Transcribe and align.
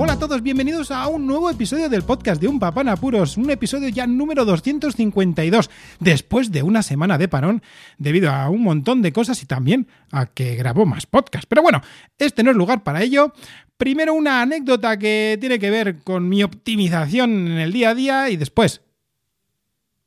Hola 0.00 0.12
a 0.12 0.18
todos, 0.20 0.44
bienvenidos 0.44 0.92
a 0.92 1.08
un 1.08 1.26
nuevo 1.26 1.50
episodio 1.50 1.88
del 1.88 2.04
podcast 2.04 2.40
de 2.40 2.46
Un 2.46 2.60
Papá 2.60 2.82
en 2.82 2.88
Apuros, 2.88 3.36
un 3.36 3.50
episodio 3.50 3.88
ya 3.88 4.06
número 4.06 4.44
252, 4.44 5.68
después 5.98 6.52
de 6.52 6.62
una 6.62 6.84
semana 6.84 7.18
de 7.18 7.26
parón, 7.26 7.64
debido 7.96 8.30
a 8.30 8.48
un 8.48 8.62
montón 8.62 9.02
de 9.02 9.12
cosas 9.12 9.42
y 9.42 9.46
también 9.46 9.88
a 10.12 10.26
que 10.26 10.54
grabó 10.54 10.86
más 10.86 11.06
podcast. 11.06 11.46
Pero 11.48 11.62
bueno, 11.62 11.80
este 12.16 12.44
no 12.44 12.52
es 12.52 12.56
lugar 12.56 12.84
para 12.84 13.02
ello. 13.02 13.32
Primero 13.76 14.14
una 14.14 14.40
anécdota 14.40 14.96
que 15.00 15.36
tiene 15.40 15.58
que 15.58 15.68
ver 15.68 16.04
con 16.04 16.28
mi 16.28 16.44
optimización 16.44 17.48
en 17.48 17.58
el 17.58 17.72
día 17.72 17.90
a 17.90 17.94
día 17.96 18.30
y 18.30 18.36
después 18.36 18.82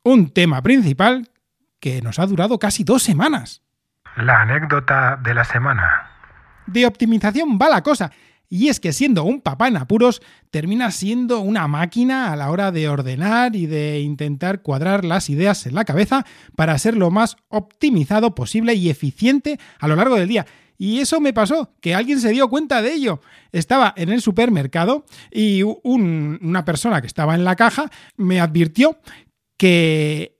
un 0.04 0.30
tema 0.30 0.62
principal 0.62 1.28
que 1.80 2.00
nos 2.00 2.18
ha 2.18 2.24
durado 2.24 2.58
casi 2.58 2.82
dos 2.82 3.02
semanas. 3.02 3.60
La 4.16 4.40
anécdota 4.40 5.20
de 5.22 5.34
la 5.34 5.44
semana. 5.44 6.08
De 6.66 6.86
optimización 6.86 7.58
va 7.60 7.68
la 7.68 7.82
cosa. 7.82 8.10
Y 8.54 8.68
es 8.68 8.80
que 8.80 8.92
siendo 8.92 9.24
un 9.24 9.40
papá 9.40 9.68
en 9.68 9.78
apuros, 9.78 10.20
termina 10.50 10.90
siendo 10.90 11.40
una 11.40 11.66
máquina 11.68 12.30
a 12.30 12.36
la 12.36 12.50
hora 12.50 12.70
de 12.70 12.86
ordenar 12.86 13.56
y 13.56 13.64
de 13.64 14.00
intentar 14.00 14.60
cuadrar 14.60 15.06
las 15.06 15.30
ideas 15.30 15.64
en 15.66 15.74
la 15.74 15.86
cabeza 15.86 16.26
para 16.54 16.76
ser 16.76 16.94
lo 16.94 17.10
más 17.10 17.38
optimizado 17.48 18.34
posible 18.34 18.74
y 18.74 18.90
eficiente 18.90 19.58
a 19.78 19.88
lo 19.88 19.96
largo 19.96 20.16
del 20.16 20.28
día. 20.28 20.44
Y 20.76 20.98
eso 20.98 21.18
me 21.18 21.32
pasó, 21.32 21.72
que 21.80 21.94
alguien 21.94 22.20
se 22.20 22.28
dio 22.28 22.50
cuenta 22.50 22.82
de 22.82 22.92
ello. 22.92 23.22
Estaba 23.52 23.94
en 23.96 24.10
el 24.10 24.20
supermercado 24.20 25.06
y 25.30 25.62
una 25.62 26.66
persona 26.66 27.00
que 27.00 27.06
estaba 27.06 27.34
en 27.34 27.44
la 27.44 27.56
caja 27.56 27.90
me 28.18 28.38
advirtió 28.38 28.98
que 29.56 30.31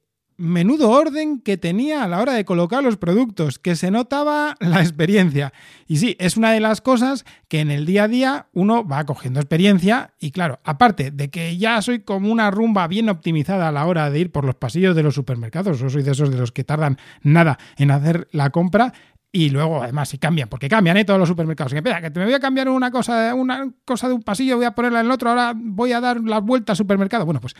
menudo 0.42 0.90
orden 0.90 1.40
que 1.40 1.56
tenía 1.56 2.02
a 2.02 2.08
la 2.08 2.20
hora 2.20 2.32
de 2.32 2.44
colocar 2.44 2.82
los 2.82 2.96
productos, 2.96 3.60
que 3.60 3.76
se 3.76 3.92
notaba 3.92 4.56
la 4.58 4.80
experiencia. 4.80 5.52
Y 5.86 5.98
sí, 5.98 6.16
es 6.18 6.36
una 6.36 6.50
de 6.50 6.58
las 6.58 6.80
cosas 6.80 7.24
que 7.46 7.60
en 7.60 7.70
el 7.70 7.86
día 7.86 8.04
a 8.04 8.08
día 8.08 8.46
uno 8.52 8.84
va 8.84 9.04
cogiendo 9.04 9.38
experiencia 9.38 10.14
y 10.18 10.32
claro, 10.32 10.58
aparte 10.64 11.12
de 11.12 11.30
que 11.30 11.56
ya 11.58 11.80
soy 11.80 12.00
como 12.00 12.32
una 12.32 12.50
rumba 12.50 12.88
bien 12.88 13.08
optimizada 13.08 13.68
a 13.68 13.72
la 13.72 13.86
hora 13.86 14.10
de 14.10 14.18
ir 14.18 14.32
por 14.32 14.44
los 14.44 14.56
pasillos 14.56 14.96
de 14.96 15.04
los 15.04 15.14
supermercados, 15.14 15.80
o 15.80 15.88
soy 15.88 16.02
de 16.02 16.10
esos 16.10 16.30
de 16.30 16.38
los 16.38 16.50
que 16.50 16.64
tardan 16.64 16.98
nada 17.22 17.58
en 17.76 17.92
hacer 17.92 18.26
la 18.32 18.50
compra, 18.50 18.92
y 19.30 19.48
luego, 19.48 19.82
además, 19.82 20.10
si 20.10 20.18
cambian, 20.18 20.48
porque 20.48 20.68
cambian 20.68 20.96
¿eh? 20.98 21.06
todos 21.06 21.18
los 21.18 21.28
supermercados. 21.28 21.72
Que, 21.72 21.82
que 21.82 22.18
me 22.18 22.24
voy 22.26 22.34
a 22.34 22.40
cambiar 22.40 22.68
una 22.68 22.90
cosa, 22.90 23.34
una 23.34 23.72
cosa 23.86 24.08
de 24.08 24.14
un 24.14 24.22
pasillo, 24.22 24.56
voy 24.56 24.66
a 24.66 24.74
ponerla 24.74 25.00
en 25.00 25.06
el 25.06 25.12
otro, 25.12 25.30
ahora 25.30 25.54
voy 25.56 25.92
a 25.92 26.00
dar 26.00 26.20
la 26.20 26.40
vuelta 26.40 26.72
al 26.72 26.76
supermercado. 26.76 27.24
Bueno, 27.24 27.40
pues 27.40 27.54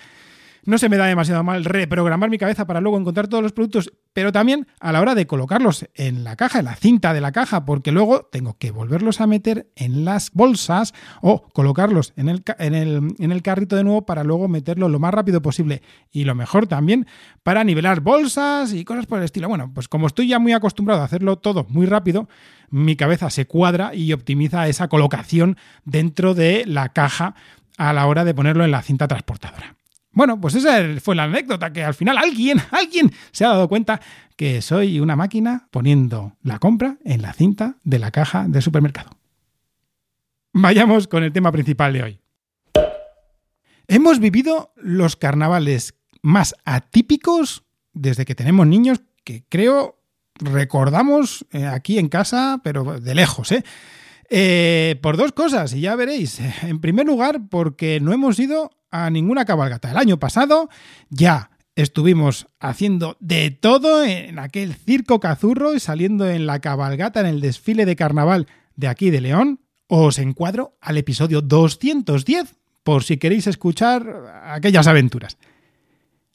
no 0.65 0.79
se 0.79 0.89
me 0.89 0.97
da 0.97 1.07
demasiado 1.07 1.43
mal 1.43 1.65
reprogramar 1.65 2.31
mi 2.31 2.39
cabeza 2.39 2.67
para 2.67 2.81
luego 2.81 2.99
encontrar 2.99 3.29
todos 3.29 3.43
los 3.43 3.53
productos, 3.53 3.93
pero 4.13 4.33
también 4.33 4.67
a 4.81 4.93
la 4.93 5.01
hora 5.01 5.15
de 5.15 5.27
colocarlos 5.27 5.89
en 5.95 6.25
la 6.25 6.37
caja, 6.37 6.61
en 6.61 6.67
la 6.67 6.77
cinta 6.77 7.13
de 7.13 7.21
la 7.21 7.33
caja, 7.33 7.65
porque 7.65 7.93
luego 7.93 8.29
tengo 8.31 8.57
que 8.59 8.71
volverlos 8.71 9.21
a 9.21 9.27
meter 9.27 9.71
en 9.77 10.05
las 10.05 10.31
bolsas 10.33 10.95
o 11.21 11.43
colocarlos 11.53 12.13
en 12.17 12.29
el, 12.29 12.43
en 12.59 12.75
el, 12.75 13.15
en 13.19 13.33
el 13.33 13.43
carrito 13.43 13.77
de 13.77 13.85
nuevo 13.85 14.07
para 14.07 14.25
luego 14.25 14.49
meterlo 14.49 14.89
lo 14.89 15.01
más 15.01 15.13
rápido 15.13 15.43
posible. 15.43 15.83
Y 16.11 16.25
lo 16.25 16.35
mejor 16.35 16.67
también 16.67 17.07
para 17.43 17.65
nivelar 17.65 18.01
bolsas 18.01 18.73
y 18.73 18.85
cosas 18.85 19.07
por 19.07 19.19
el 19.19 19.25
estilo. 19.25 19.49
Bueno, 19.49 19.73
pues 19.75 19.89
como 19.89 20.07
estoy 20.07 20.29
ya 20.29 20.39
muy 20.39 20.53
acostumbrado 20.53 21.03
a 21.03 21.07
hacerlo 21.07 21.39
todo 21.39 21.67
muy 21.69 21.87
rápido, 21.87 22.29
mi 22.71 22.97
cabeza 22.97 23.31
se 23.31 23.47
cuadra 23.47 23.95
y 23.95 24.13
optimiza 24.13 24.69
esa 24.69 24.89
colocación 24.89 25.57
dentro 25.85 26.35
de 26.35 26.65
la 26.67 26.91
caja 26.91 27.35
a 27.79 27.93
la 27.93 28.07
hora 28.07 28.25
de 28.25 28.35
ponerlo 28.35 28.65
en 28.65 28.71
la 28.71 28.83
cinta 28.83 29.09
transportadora. 29.09 29.77
Bueno, 30.13 30.41
pues 30.41 30.55
esa 30.55 31.01
fue 31.01 31.15
la 31.15 31.25
anécdota, 31.25 31.73
que 31.73 31.83
al 31.83 31.95
final 31.95 32.19
alguien, 32.19 32.61
alguien 32.71 33.13
se 33.31 33.45
ha 33.45 33.49
dado 33.49 33.69
cuenta 33.69 34.01
que 34.37 34.61
soy 34.63 35.01
una 35.01 35.17
máquina 35.17 35.69
poniendo 35.71 36.37
la 36.43 36.59
compra 36.59 36.99
en 37.05 37.23
la 37.23 37.33
cinta 37.33 37.77
de 37.85 37.99
la 37.99 38.11
caja 38.11 38.47
del 38.49 38.63
supermercado. 38.63 39.11
Vayamos 40.53 41.09
con 41.09 41.23
el 41.25 41.33
tema 41.33 41.51
principal 41.51 41.93
de 41.93 42.03
hoy. 42.03 42.21
Hemos 43.89 44.19
vivido 44.19 44.73
los 44.77 45.17
carnavales 45.17 45.95
más 46.23 46.55
atípicos 46.65 47.65
desde 47.95 48.25
que 48.25 48.35
tenemos 48.35 48.67
niños, 48.67 49.03
que 49.25 49.45
creo 49.49 49.99
recordamos 50.37 51.47
eh, 51.53 51.67
aquí 51.67 51.99
en 51.99 52.09
casa, 52.09 52.61
pero 52.63 53.01
de 53.01 53.15
lejos, 53.15 53.53
¿eh? 53.53 53.65
¿eh? 54.31 54.99
por 55.03 55.17
dos 55.17 55.33
cosas, 55.33 55.75
y 55.75 55.81
ya 55.81 55.97
veréis. 55.97 56.41
En 56.63 56.81
primer 56.81 57.07
lugar, 57.07 57.41
porque 57.51 58.01
no 58.01 58.13
hemos 58.13 58.39
ido 58.39 58.71
a 58.93 59.11
ninguna 59.11 59.45
cabalgata. 59.45 59.91
El 59.91 59.97
año 59.97 60.19
pasado 60.19 60.69
ya 61.11 61.51
estuvimos 61.75 62.47
haciendo 62.61 63.17
de 63.19 63.51
todo 63.51 64.05
en 64.05 64.39
aquel 64.39 64.75
circo 64.75 65.19
cazurro 65.19 65.75
y 65.75 65.81
saliendo 65.81 66.29
en 66.29 66.47
la 66.47 66.61
cabalgata 66.61 67.21
en 67.21 67.27
el 67.27 67.41
desfile 67.41 67.87
de 67.87 67.97
carnaval 67.97 68.47
de 68.77 68.89
aquí 68.89 69.11
de 69.11 69.23
León. 69.23 69.61
Os 69.89 70.19
encuadro 70.19 70.77
al 70.81 70.99
episodio 70.99 71.41
210 71.41 72.55
por 72.85 73.03
si 73.03 73.17
queréis 73.17 73.47
escuchar 73.47 74.43
aquellas 74.45 74.87
aventuras. 74.87 75.39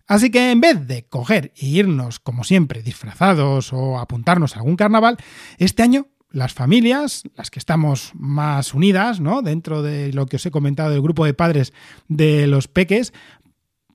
Así 0.08 0.32
que 0.32 0.52
en 0.52 0.62
vez 0.62 0.88
de 0.88 1.06
coger 1.06 1.52
e 1.56 1.68
irnos, 1.68 2.20
como 2.20 2.44
siempre, 2.44 2.82
disfrazados 2.82 3.74
o 3.74 4.00
apuntarnos 4.00 4.56
a 4.56 4.60
algún 4.60 4.78
carnaval, 4.78 5.18
este 5.58 5.84
año 5.84 6.08
las 6.32 6.54
familias, 6.54 7.24
las 7.36 7.50
que 7.50 7.60
estamos 7.60 8.12
más 8.14 8.74
unidas, 8.74 9.20
¿no? 9.20 9.42
Dentro 9.42 9.82
de 9.82 10.12
lo 10.14 10.26
que 10.26 10.36
os 10.36 10.46
he 10.46 10.52
comentado 10.52 10.92
del 10.92 11.02
grupo 11.02 11.26
de 11.26 11.34
padres 11.34 11.74
de 12.08 12.48
los 12.48 12.68
peques, 12.68 13.14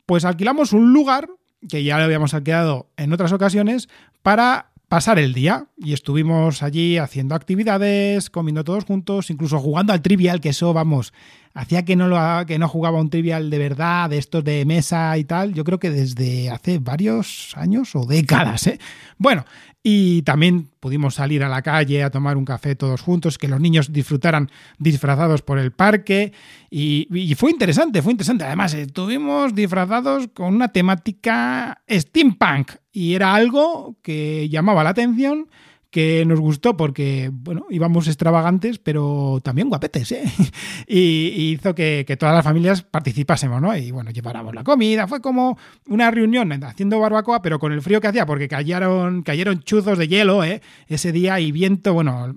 pues 0.06 0.24
alquilamos 0.24 0.72
un 0.72 0.92
lugar 0.92 1.28
que 1.68 1.84
ya 1.84 1.98
lo 1.98 2.04
habíamos 2.04 2.34
alquilado 2.34 2.88
en 2.96 3.12
otras 3.12 3.32
ocasiones 3.32 3.88
para 4.22 4.72
pasar 4.92 5.18
el 5.18 5.32
día 5.32 5.68
y 5.78 5.94
estuvimos 5.94 6.62
allí 6.62 6.98
haciendo 6.98 7.34
actividades, 7.34 8.28
comiendo 8.28 8.62
todos 8.62 8.84
juntos, 8.84 9.30
incluso 9.30 9.58
jugando 9.58 9.94
al 9.94 10.02
trivial, 10.02 10.42
que 10.42 10.50
eso, 10.50 10.74
vamos, 10.74 11.14
hacía 11.54 11.86
que 11.86 11.96
no, 11.96 12.08
lo, 12.08 12.44
que 12.44 12.58
no 12.58 12.68
jugaba 12.68 13.00
un 13.00 13.08
trivial 13.08 13.48
de 13.48 13.56
verdad, 13.56 14.10
de 14.10 14.18
estos 14.18 14.44
de 14.44 14.66
mesa 14.66 15.16
y 15.16 15.24
tal, 15.24 15.54
yo 15.54 15.64
creo 15.64 15.78
que 15.78 15.88
desde 15.88 16.50
hace 16.50 16.78
varios 16.78 17.54
años 17.56 17.96
o 17.96 18.04
décadas, 18.04 18.66
¿eh? 18.66 18.78
Bueno, 19.16 19.46
y 19.84 20.22
también 20.22 20.68
pudimos 20.78 21.16
salir 21.16 21.42
a 21.42 21.48
la 21.48 21.62
calle 21.62 22.04
a 22.04 22.10
tomar 22.10 22.36
un 22.36 22.44
café 22.44 22.76
todos 22.76 23.00
juntos, 23.00 23.36
que 23.36 23.48
los 23.48 23.60
niños 23.60 23.92
disfrutaran 23.92 24.48
disfrazados 24.78 25.42
por 25.42 25.58
el 25.58 25.72
parque. 25.72 26.32
Y, 26.70 27.34
fue 27.36 27.50
interesante, 27.50 28.00
fue 28.00 28.12
interesante. 28.12 28.44
Además, 28.44 28.74
estuvimos 28.74 29.54
disfrazados 29.54 30.28
con 30.32 30.54
una 30.54 30.68
temática 30.68 31.82
steampunk. 31.90 32.72
Y 32.92 33.14
era 33.14 33.34
algo 33.34 33.96
que 34.02 34.48
llamaba 34.48 34.84
la 34.84 34.90
atención 34.90 35.48
que 35.92 36.24
nos 36.24 36.40
gustó 36.40 36.74
porque, 36.74 37.30
bueno, 37.30 37.66
íbamos 37.68 38.08
extravagantes, 38.08 38.78
pero 38.78 39.40
también 39.44 39.68
guapetes, 39.68 40.10
¿eh? 40.12 40.24
y, 40.88 41.52
hizo 41.52 41.74
que, 41.74 42.16
todas 42.18 42.34
las 42.34 42.42
familias 42.42 42.82
participásemos, 42.82 43.60
¿no? 43.60 43.76
Y 43.76 43.90
bueno, 43.90 44.10
lleváramos 44.10 44.54
la 44.54 44.64
comida, 44.64 45.06
fue 45.06 45.20
como 45.20 45.58
una 45.86 46.10
reunión 46.10 46.50
haciendo 46.64 46.98
barbacoa, 46.98 47.42
pero 47.42 47.58
con 47.58 47.72
el 47.72 47.82
frío 47.82 48.00
que 48.00 48.08
hacía, 48.08 48.24
porque 48.24 48.48
cayeron, 48.48 49.22
cayeron 49.22 49.60
chuzos 49.60 49.98
de 49.98 50.08
hielo, 50.08 50.42
¿eh? 50.42 50.62
Ese 50.88 51.12
día 51.12 51.38
y 51.40 51.52
viento, 51.52 51.92
bueno, 51.92 52.34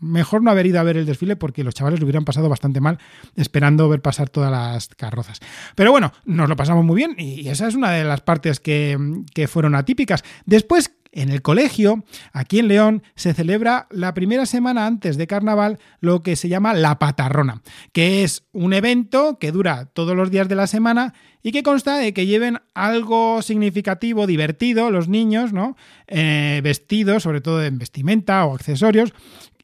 mejor 0.00 0.42
no 0.42 0.50
haber 0.50 0.64
ido 0.64 0.80
a 0.80 0.82
ver 0.82 0.96
el 0.96 1.04
desfile 1.04 1.36
porque 1.36 1.64
los 1.64 1.74
chavales 1.74 2.00
lo 2.00 2.06
hubieran 2.06 2.24
pasado 2.24 2.48
bastante 2.48 2.80
mal 2.80 2.98
esperando 3.34 3.90
ver 3.90 4.00
pasar 4.00 4.30
todas 4.30 4.50
las 4.50 4.88
carrozas. 4.88 5.40
Pero 5.74 5.90
bueno, 5.92 6.14
nos 6.24 6.48
lo 6.48 6.56
pasamos 6.56 6.82
muy 6.82 6.96
bien 6.96 7.14
y 7.18 7.46
esa 7.48 7.68
es 7.68 7.74
una 7.74 7.90
de 7.90 8.04
las 8.04 8.22
partes 8.22 8.58
que, 8.58 8.96
que 9.34 9.48
fueron 9.48 9.74
atípicas. 9.74 10.24
Después 10.46 10.92
en 11.16 11.30
el 11.30 11.40
colegio, 11.40 12.04
aquí 12.32 12.58
en 12.58 12.68
León, 12.68 13.02
se 13.14 13.32
celebra 13.32 13.86
la 13.90 14.12
primera 14.12 14.44
semana 14.44 14.86
antes 14.86 15.16
de 15.16 15.26
carnaval 15.26 15.78
lo 16.00 16.22
que 16.22 16.36
se 16.36 16.50
llama 16.50 16.74
la 16.74 16.98
patarrona, 16.98 17.62
que 17.92 18.22
es 18.22 18.44
un 18.52 18.74
evento 18.74 19.38
que 19.38 19.50
dura 19.50 19.86
todos 19.86 20.14
los 20.14 20.30
días 20.30 20.46
de 20.48 20.56
la 20.56 20.66
semana 20.66 21.14
y 21.42 21.52
que 21.52 21.62
consta 21.62 21.96
de 21.96 22.12
que 22.12 22.26
lleven 22.26 22.58
algo 22.74 23.40
significativo, 23.40 24.26
divertido, 24.26 24.90
los 24.90 25.08
niños, 25.08 25.54
¿no? 25.54 25.74
Eh, 26.06 26.60
vestidos, 26.62 27.22
sobre 27.22 27.40
todo 27.40 27.64
en 27.64 27.78
vestimenta 27.78 28.44
o 28.44 28.54
accesorios, 28.54 29.14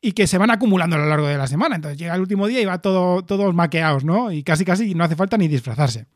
y 0.01 0.13
que 0.13 0.27
se 0.27 0.39
van 0.39 0.51
acumulando 0.51 0.97
a 0.97 1.01
lo 1.01 1.07
largo 1.07 1.27
de 1.27 1.37
la 1.37 1.49
semana. 1.49 1.77
Entonces 1.77 1.99
llega 1.99 2.15
el 2.15 2.23
último 2.23 2.47
día 2.47 2.63
y 2.63 2.65
va 2.65 2.79
todo, 2.79 3.23
todos 3.23 3.55
maqueados, 3.55 4.05
¿no? 4.05 4.33
Y 4.33 4.43
casi 4.43 4.65
casi 4.65 4.95
no 4.95 5.05
hace 5.05 5.17
falta 5.17 5.37
ni 5.37 5.49
disfrazarse. 5.49 6.07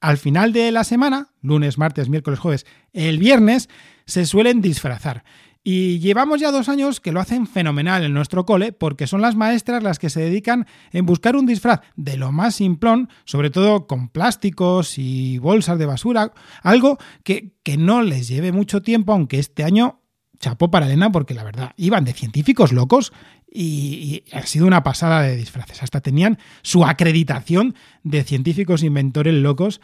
Al 0.00 0.18
final 0.18 0.52
de 0.52 0.70
la 0.70 0.84
semana, 0.84 1.28
lunes, 1.40 1.78
martes, 1.78 2.10
miércoles, 2.10 2.38
jueves, 2.38 2.66
el 2.92 3.18
viernes, 3.18 3.70
se 4.06 4.26
suelen 4.26 4.60
disfrazar. 4.60 5.24
Y 5.66 5.98
llevamos 5.98 6.40
ya 6.40 6.50
dos 6.50 6.68
años 6.68 7.00
que 7.00 7.10
lo 7.10 7.20
hacen 7.20 7.46
fenomenal 7.46 8.04
en 8.04 8.12
nuestro 8.12 8.44
cole 8.44 8.72
porque 8.72 9.06
son 9.06 9.22
las 9.22 9.34
maestras 9.34 9.82
las 9.82 9.98
que 9.98 10.10
se 10.10 10.20
dedican 10.20 10.66
en 10.92 11.06
buscar 11.06 11.36
un 11.36 11.46
disfraz 11.46 11.80
de 11.96 12.18
lo 12.18 12.32
más 12.32 12.56
simplón, 12.56 13.08
sobre 13.24 13.48
todo 13.48 13.86
con 13.86 14.10
plásticos 14.10 14.98
y 14.98 15.38
bolsas 15.38 15.78
de 15.78 15.86
basura, 15.86 16.32
algo 16.62 16.98
que, 17.22 17.54
que 17.62 17.78
no 17.78 18.02
les 18.02 18.28
lleve 18.28 18.52
mucho 18.52 18.82
tiempo, 18.82 19.14
aunque 19.14 19.38
este 19.38 19.64
año 19.64 20.02
chapó 20.38 20.70
para 20.70 20.84
Elena 20.84 21.10
porque 21.10 21.32
la 21.32 21.44
verdad, 21.44 21.72
iban 21.78 22.04
de 22.04 22.12
científicos 22.12 22.70
locos 22.70 23.14
y, 23.50 24.22
y, 24.30 24.36
ha 24.36 24.42
sido 24.42 24.66
una 24.66 24.82
pasada 24.82 25.22
de 25.22 25.34
disfraces. 25.34 25.82
Hasta 25.82 26.02
tenían 26.02 26.38
su 26.60 26.84
acreditación 26.84 27.74
de 28.02 28.22
científicos 28.22 28.82
inventores 28.82 29.32
locos 29.32 29.80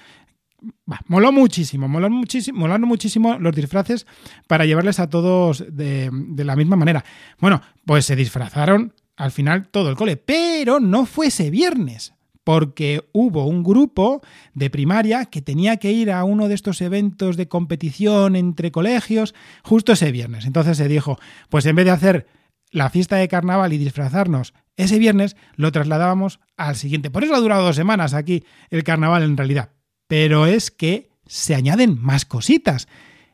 moló 1.06 1.32
muchísimo, 1.32 1.88
moló 1.88 2.10
muchísimo, 2.10 2.60
molaron 2.60 2.88
muchísimo 2.88 3.38
los 3.38 3.54
disfraces 3.54 4.06
para 4.46 4.64
llevarles 4.64 5.00
a 5.00 5.08
todos 5.08 5.64
de, 5.70 6.10
de, 6.12 6.44
la 6.44 6.56
misma 6.56 6.76
manera. 6.76 7.04
Bueno, 7.38 7.62
pues 7.84 8.06
se 8.06 8.16
disfrazaron 8.16 8.94
al 9.16 9.30
final 9.30 9.68
todo 9.68 9.90
el 9.90 9.96
cole, 9.96 10.16
pero 10.16 10.80
no 10.80 11.06
fue 11.06 11.26
ese 11.26 11.50
viernes, 11.50 12.14
porque 12.44 13.08
hubo 13.12 13.46
un 13.46 13.62
grupo 13.62 14.22
de 14.54 14.70
primaria 14.70 15.26
que 15.26 15.42
tenía 15.42 15.76
que 15.76 15.92
ir 15.92 16.10
a 16.10 16.24
uno 16.24 16.48
de 16.48 16.54
estos 16.54 16.80
eventos 16.80 17.36
de 17.36 17.48
competición 17.48 18.34
entre 18.34 18.72
colegios 18.72 19.34
justo 19.62 19.92
ese 19.92 20.10
viernes. 20.10 20.46
Entonces 20.46 20.76
se 20.76 20.88
dijo, 20.88 21.18
pues 21.48 21.66
en 21.66 21.76
vez 21.76 21.84
de 21.84 21.90
hacer 21.90 22.26
la 22.70 22.88
fiesta 22.88 23.16
de 23.16 23.28
carnaval 23.28 23.72
y 23.72 23.78
disfrazarnos 23.78 24.54
ese 24.76 24.98
viernes, 24.98 25.36
lo 25.56 25.72
trasladábamos 25.72 26.40
al 26.56 26.76
siguiente. 26.76 27.10
Por 27.10 27.24
eso 27.24 27.34
ha 27.34 27.40
durado 27.40 27.64
dos 27.64 27.76
semanas 27.76 28.14
aquí 28.14 28.44
el 28.70 28.84
carnaval 28.84 29.22
en 29.22 29.36
realidad 29.36 29.70
pero 30.10 30.46
es 30.46 30.72
que 30.72 31.12
se 31.24 31.54
añaden 31.54 31.96
más 32.02 32.24
cositas. 32.24 32.88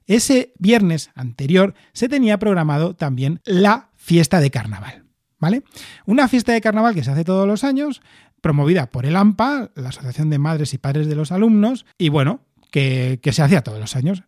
Ese 0.07 0.53
viernes 0.59 1.11
anterior 1.15 1.73
se 1.95 2.07
tenía 2.07 2.39
programado 2.39 2.95
también 2.95 3.41
la 3.47 3.89
fiesta 3.97 4.41
de 4.41 4.51
carnaval, 4.51 5.05
¿vale? 5.39 5.63
Una 6.05 6.29
fiesta 6.29 6.53
de 6.53 6.61
carnaval 6.61 6.95
que 6.95 7.03
se 7.03 7.11
hace 7.11 7.25
todos 7.25 7.49
los 7.49 7.65
años, 7.65 8.03
promovida 8.43 8.91
por 8.91 9.07
el 9.07 9.17
AMPA, 9.17 9.71
la 9.75 9.89
Asociación 9.89 10.29
de 10.29 10.39
Madres 10.39 10.75
y 10.75 10.79
Padres 10.79 11.07
de 11.07 11.15
los 11.15 11.33
Alumnos, 11.33 11.87
y 11.97 12.11
bueno, 12.11 12.41
que, 12.71 13.21
que 13.23 13.33
se 13.33 13.41
hacía 13.41 13.63
todos 13.63 13.81
los 13.81 13.97
años. 13.97 14.25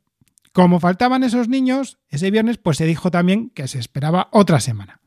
Como 0.54 0.80
faltaban 0.80 1.24
esos 1.24 1.50
niños, 1.50 1.98
ese 2.08 2.30
viernes 2.30 2.56
pues 2.56 2.78
se 2.78 2.86
dijo 2.86 3.10
también 3.10 3.50
que 3.50 3.68
se 3.68 3.78
esperaba 3.78 4.30
otra 4.32 4.58
semana. 4.60 5.02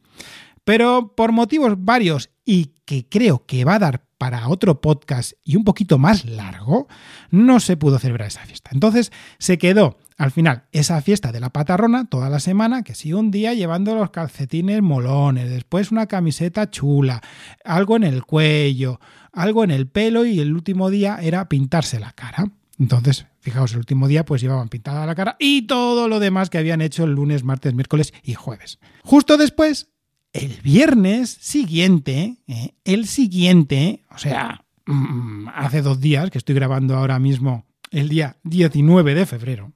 Pero 0.63 1.13
por 1.15 1.31
motivos 1.31 1.73
varios 1.77 2.29
y 2.45 2.75
que 2.85 3.07
creo 3.07 3.45
que 3.45 3.65
va 3.65 3.75
a 3.75 3.79
dar 3.79 4.05
para 4.17 4.49
otro 4.49 4.81
podcast 4.81 5.33
y 5.43 5.55
un 5.55 5.63
poquito 5.63 5.97
más 5.97 6.25
largo, 6.25 6.87
no 7.31 7.59
se 7.59 7.75
pudo 7.75 7.97
celebrar 7.97 8.27
esa 8.27 8.45
fiesta. 8.45 8.69
Entonces 8.71 9.11
se 9.39 9.57
quedó 9.57 9.97
al 10.15 10.29
final 10.29 10.65
esa 10.71 11.01
fiesta 11.01 11.31
de 11.31 11.39
la 11.39 11.49
patarrona 11.49 12.05
toda 12.05 12.29
la 12.29 12.39
semana, 12.39 12.83
que 12.83 12.93
sí, 12.93 13.13
un 13.13 13.31
día 13.31 13.55
llevando 13.55 13.95
los 13.95 14.11
calcetines 14.11 14.83
molones, 14.83 15.49
después 15.49 15.91
una 15.91 16.05
camiseta 16.05 16.69
chula, 16.69 17.21
algo 17.65 17.95
en 17.95 18.03
el 18.03 18.23
cuello, 18.23 18.99
algo 19.33 19.63
en 19.63 19.71
el 19.71 19.87
pelo 19.87 20.25
y 20.25 20.39
el 20.39 20.53
último 20.53 20.91
día 20.91 21.17
era 21.19 21.49
pintarse 21.49 21.99
la 21.99 22.11
cara. 22.11 22.51
Entonces, 22.77 23.25
fijaos, 23.39 23.71
el 23.71 23.79
último 23.79 24.07
día 24.07 24.25
pues 24.25 24.41
llevaban 24.41 24.69
pintada 24.69 25.05
la 25.05 25.15
cara 25.15 25.35
y 25.39 25.63
todo 25.63 26.07
lo 26.07 26.19
demás 26.19 26.49
que 26.49 26.57
habían 26.57 26.81
hecho 26.81 27.03
el 27.03 27.11
lunes, 27.11 27.43
martes, 27.43 27.73
miércoles 27.73 28.13
y 28.23 28.33
jueves. 28.33 28.79
Justo 29.03 29.37
después 29.37 29.90
el 30.33 30.61
viernes 30.61 31.29
siguiente, 31.29 32.37
¿eh? 32.47 32.73
el 32.83 33.07
siguiente, 33.07 34.03
o 34.09 34.17
sea, 34.17 34.63
mm, 34.85 35.49
hace 35.53 35.81
dos 35.81 35.99
días, 35.99 36.29
que 36.29 36.37
estoy 36.37 36.55
grabando 36.55 36.95
ahora 36.95 37.19
mismo 37.19 37.65
el 37.91 38.09
día 38.09 38.37
19 38.43 39.13
de 39.13 39.25
febrero, 39.25 39.73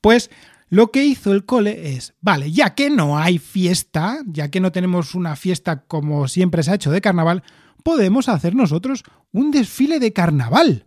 pues 0.00 0.30
lo 0.68 0.90
que 0.90 1.04
hizo 1.04 1.32
el 1.32 1.44
cole 1.44 1.94
es, 1.94 2.14
vale, 2.20 2.52
ya 2.52 2.74
que 2.74 2.90
no 2.90 3.18
hay 3.18 3.38
fiesta, 3.38 4.20
ya 4.26 4.50
que 4.50 4.60
no 4.60 4.70
tenemos 4.70 5.14
una 5.14 5.34
fiesta 5.34 5.84
como 5.84 6.28
siempre 6.28 6.62
se 6.62 6.70
ha 6.70 6.74
hecho 6.74 6.92
de 6.92 7.00
carnaval, 7.00 7.42
podemos 7.82 8.28
hacer 8.28 8.54
nosotros 8.54 9.02
un 9.32 9.50
desfile 9.50 9.98
de 9.98 10.12
carnaval. 10.12 10.86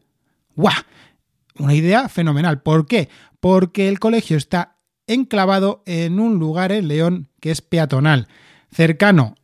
¡Guau! 0.56 0.74
Una 1.60 1.74
idea 1.74 2.10
fenomenal. 2.10 2.62
¿Por 2.62 2.88
qué? 2.88 3.10
Porque 3.40 3.88
el 3.88 4.00
colegio 4.00 4.38
está 4.38 4.78
enclavado 5.06 5.84
en 5.86 6.20
un 6.20 6.36
lugar 6.36 6.72
en 6.72 6.88
León 6.88 7.30
que 7.40 7.52
es 7.52 7.62
peatonal 7.62 8.28
cercano, 8.72 9.36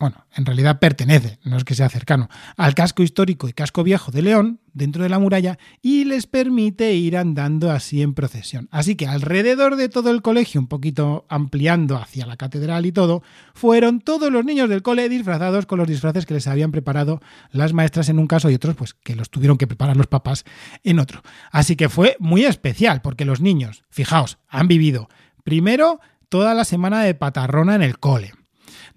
bueno, 0.00 0.24
en 0.36 0.46
realidad 0.46 0.78
pertenece, 0.78 1.40
no 1.42 1.56
es 1.56 1.64
que 1.64 1.74
sea 1.74 1.88
cercano, 1.88 2.28
al 2.56 2.76
casco 2.76 3.02
histórico 3.02 3.48
y 3.48 3.52
casco 3.52 3.82
viejo 3.82 4.12
de 4.12 4.22
León, 4.22 4.60
dentro 4.72 5.02
de 5.02 5.08
la 5.08 5.18
muralla, 5.18 5.58
y 5.82 6.04
les 6.04 6.28
permite 6.28 6.94
ir 6.94 7.16
andando 7.16 7.72
así 7.72 8.00
en 8.00 8.14
procesión. 8.14 8.68
Así 8.70 8.94
que 8.94 9.08
alrededor 9.08 9.74
de 9.74 9.88
todo 9.88 10.12
el 10.12 10.22
colegio, 10.22 10.60
un 10.60 10.68
poquito 10.68 11.26
ampliando 11.28 11.96
hacia 11.96 12.26
la 12.26 12.36
catedral 12.36 12.86
y 12.86 12.92
todo, 12.92 13.24
fueron 13.54 14.00
todos 14.00 14.30
los 14.30 14.44
niños 14.44 14.68
del 14.68 14.82
cole 14.82 15.08
disfrazados 15.08 15.66
con 15.66 15.80
los 15.80 15.88
disfraces 15.88 16.26
que 16.26 16.34
les 16.34 16.46
habían 16.46 16.70
preparado 16.70 17.20
las 17.50 17.72
maestras 17.72 18.08
en 18.08 18.20
un 18.20 18.28
caso 18.28 18.50
y 18.50 18.54
otros 18.54 18.76
pues 18.76 18.94
que 18.94 19.16
los 19.16 19.30
tuvieron 19.30 19.58
que 19.58 19.66
preparar 19.66 19.96
los 19.96 20.06
papás 20.06 20.44
en 20.84 21.00
otro. 21.00 21.22
Así 21.50 21.74
que 21.74 21.88
fue 21.88 22.16
muy 22.20 22.44
especial 22.44 23.00
porque 23.02 23.24
los 23.24 23.40
niños, 23.40 23.82
fijaos, 23.90 24.38
han 24.46 24.68
vivido 24.68 25.08
primero 25.42 25.98
toda 26.28 26.54
la 26.54 26.64
semana 26.64 27.02
de 27.02 27.14
patarrona 27.14 27.74
en 27.74 27.82
el 27.82 27.98
cole 27.98 28.32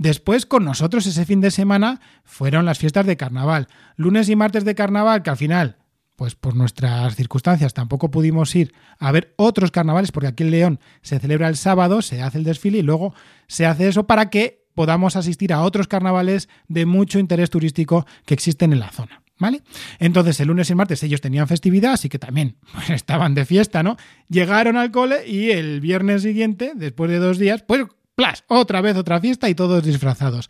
Después, 0.02 0.48
con 0.48 0.66
nosotros 0.66 1.06
ese 1.06 1.28
fin 1.28 1.42
de 1.42 1.52
semana 1.52 2.02
fueron 2.24 2.66
las 2.66 2.80
fiestas 2.80 3.06
de 3.06 3.18
carnaval. 3.18 3.68
Lunes 3.98 4.30
y 4.30 4.36
martes 4.36 4.66
de 4.66 4.74
carnaval, 4.74 5.22
que 5.22 5.30
al 5.30 5.38
final, 5.38 5.78
pues 6.16 6.34
por 6.34 6.56
nuestras 6.56 7.16
circunstancias 7.16 7.76
tampoco 7.76 8.10
pudimos 8.10 8.56
ir 8.56 8.74
a 8.98 9.12
ver 9.12 9.36
otros 9.38 9.70
carnavales, 9.70 10.12
porque 10.12 10.30
aquí 10.30 10.42
en 10.42 10.50
León 10.50 10.80
se 11.04 11.20
celebra 11.20 11.50
el 11.50 11.56
sábado, 11.56 12.02
se 12.02 12.24
hace 12.24 12.40
el 12.40 12.44
desfile 12.46 12.80
y 12.80 12.82
luego 12.82 13.14
se 13.46 13.68
hace 13.68 13.90
eso 13.90 14.08
para 14.08 14.32
que 14.32 14.66
podamos 14.74 15.16
asistir 15.16 15.54
a 15.54 15.62
otros 15.62 15.88
carnavales 15.88 16.50
de 16.68 16.88
mucho 16.88 17.20
interés 17.20 17.52
turístico 17.52 18.08
que 18.26 18.34
existen 18.34 18.74
en 18.74 18.80
la 18.80 18.90
zona. 18.90 19.22
¿Vale? 19.38 19.62
Entonces 20.00 20.40
el 20.40 20.48
lunes 20.48 20.70
y 20.72 20.76
martes 20.76 21.04
ellos 21.04 21.22
tenían 21.22 21.48
festividad, 21.48 21.94
así 21.94 22.10
que 22.10 22.18
también 22.18 22.58
pues, 22.74 22.90
estaban 22.90 23.36
de 23.36 23.46
fiesta, 23.46 23.84
¿no? 23.84 23.98
Llegaron 24.30 24.78
al 24.78 24.90
cole 24.90 25.28
y 25.28 25.52
el 25.52 25.80
viernes 25.80 26.24
siguiente, 26.24 26.72
después 26.74 27.12
de 27.12 27.20
dos 27.20 27.38
días, 27.38 27.62
pues 27.62 27.86
otra 28.48 28.82
vez 28.82 28.96
otra 28.96 29.20
fiesta 29.20 29.50
y 29.50 29.56
todos 29.56 29.84
disfrazados. 29.84 30.50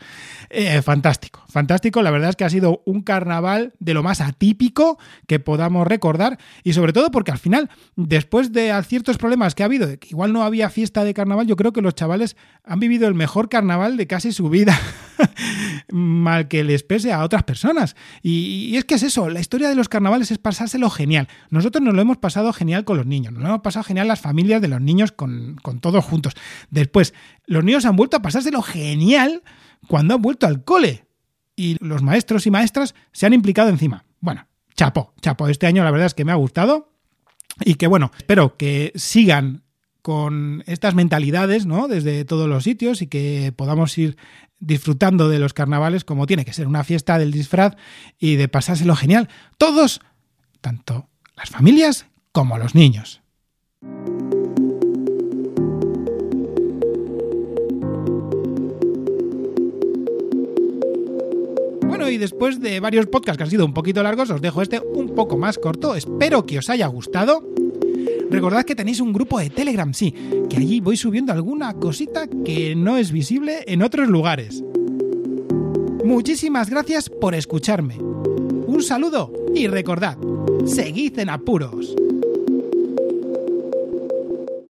Eh, 0.49 0.81
fantástico, 0.81 1.43
fantástico. 1.47 2.01
La 2.01 2.11
verdad 2.11 2.29
es 2.29 2.35
que 2.35 2.43
ha 2.43 2.49
sido 2.49 2.81
un 2.85 3.01
carnaval 3.01 3.73
de 3.79 3.93
lo 3.93 4.03
más 4.03 4.21
atípico 4.21 4.97
que 5.27 5.39
podamos 5.39 5.87
recordar 5.87 6.37
y 6.63 6.73
sobre 6.73 6.93
todo 6.93 7.11
porque 7.11 7.31
al 7.31 7.37
final, 7.37 7.69
después 7.95 8.51
de 8.51 8.73
ciertos 8.83 9.17
problemas 9.17 9.55
que 9.55 9.63
ha 9.63 9.67
habido, 9.67 9.87
igual 10.09 10.33
no 10.33 10.43
había 10.43 10.69
fiesta 10.69 11.03
de 11.03 11.13
carnaval, 11.13 11.47
yo 11.47 11.55
creo 11.55 11.73
que 11.73 11.81
los 11.81 11.95
chavales 11.95 12.35
han 12.63 12.79
vivido 12.79 13.07
el 13.07 13.15
mejor 13.15 13.49
carnaval 13.49 13.97
de 13.97 14.07
casi 14.07 14.31
su 14.31 14.49
vida, 14.49 14.77
mal 15.91 16.47
que 16.47 16.63
les 16.63 16.83
pese 16.83 17.11
a 17.11 17.23
otras 17.23 17.43
personas. 17.43 17.95
Y, 18.21 18.75
es 18.75 18.85
que 18.85 18.95
es 18.95 19.03
eso, 19.03 19.29
la 19.29 19.39
historia 19.39 19.69
de 19.69 19.75
los 19.75 19.89
carnavales 19.89 20.31
es 20.31 20.37
pasárselo 20.37 20.89
genial. 20.89 21.27
Nosotros 21.49 21.83
nos 21.83 21.93
lo 21.93 22.01
hemos 22.01 22.17
pasado 22.17 22.53
genial 22.53 22.85
con 22.85 22.97
los 22.97 23.05
niños, 23.05 23.33
nos 23.33 23.41
lo 23.41 23.49
hemos 23.49 23.61
pasado 23.61 23.83
genial 23.83 24.07
las 24.07 24.21
familias 24.21 24.61
de 24.61 24.67
los 24.67 24.81
niños 24.81 25.11
con, 25.11 25.57
con 25.61 25.79
todos 25.79 26.03
juntos. 26.03 26.33
Después, 26.69 27.13
los 27.45 27.63
niños 27.63 27.85
han 27.85 27.95
vuelto 27.95 28.17
a 28.17 28.21
pasárselo 28.21 28.61
genial 28.61 29.43
cuando 29.87 30.15
han 30.15 30.21
vuelto 30.21 30.47
al 30.47 30.63
cole. 30.63 31.05
Y 31.55 31.77
los 31.79 32.01
maestros 32.01 32.47
y 32.47 32.51
maestras 32.51 32.95
se 33.11 33.25
han 33.25 33.33
implicado 33.33 33.69
encima. 33.69 34.05
Bueno, 34.19 34.47
chapo, 34.75 35.13
chapo. 35.21 35.47
Este 35.47 35.67
año 35.67 35.83
la 35.83 35.91
verdad 35.91 36.07
es 36.07 36.13
que 36.13 36.25
me 36.25 36.31
ha 36.31 36.35
gustado. 36.35 36.93
Y 37.59 37.75
que 37.75 37.87
bueno, 37.87 38.11
espero 38.17 38.57
que 38.57 38.91
sigan 38.95 39.63
con 40.01 40.63
estas 40.67 40.95
mentalidades, 40.95 41.65
¿no? 41.65 41.87
Desde 41.87 42.25
todos 42.25 42.47
los 42.47 42.63
sitios 42.63 43.01
y 43.01 43.07
que 43.07 43.53
podamos 43.55 43.97
ir 43.97 44.17
disfrutando 44.59 45.29
de 45.29 45.39
los 45.39 45.53
carnavales 45.53 46.03
como 46.03 46.27
tiene 46.27 46.45
que 46.45 46.53
ser 46.53 46.67
una 46.67 46.83
fiesta 46.83 47.17
del 47.17 47.31
disfraz 47.31 47.75
y 48.19 48.35
de 48.35 48.47
pasárselo 48.47 48.95
genial. 48.95 49.29
Todos, 49.57 50.01
tanto 50.61 51.09
las 51.35 51.49
familias 51.49 52.05
como 52.31 52.57
los 52.57 52.75
niños. 52.75 53.21
y 62.11 62.17
después 62.17 62.59
de 62.59 62.79
varios 62.79 63.07
podcasts 63.07 63.37
que 63.37 63.43
han 63.43 63.49
sido 63.49 63.65
un 63.65 63.73
poquito 63.73 64.03
largos, 64.03 64.29
os 64.29 64.41
dejo 64.41 64.61
este 64.61 64.79
un 64.79 65.15
poco 65.15 65.37
más 65.37 65.57
corto. 65.57 65.95
Espero 65.95 66.45
que 66.45 66.59
os 66.59 66.69
haya 66.69 66.87
gustado. 66.87 67.43
Recordad 68.31 68.63
que 68.63 68.75
tenéis 68.75 69.01
un 69.01 69.11
grupo 69.11 69.39
de 69.39 69.49
Telegram, 69.49 69.93
sí, 69.93 70.15
que 70.49 70.55
allí 70.55 70.79
voy 70.79 70.95
subiendo 70.95 71.33
alguna 71.33 71.73
cosita 71.73 72.27
que 72.45 72.75
no 72.77 72.95
es 72.95 73.11
visible 73.11 73.65
en 73.67 73.81
otros 73.81 74.07
lugares. 74.07 74.63
Muchísimas 76.05 76.69
gracias 76.69 77.09
por 77.09 77.35
escucharme. 77.35 77.97
Un 77.97 78.81
saludo 78.81 79.33
y 79.53 79.67
recordad, 79.67 80.17
seguid 80.65 81.19
en 81.19 81.29
apuros. 81.29 81.93